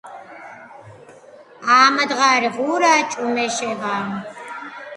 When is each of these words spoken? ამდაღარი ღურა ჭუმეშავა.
ამდაღარი 1.75 2.49
ღურა 2.57 2.91
ჭუმეშავა. 3.11 3.95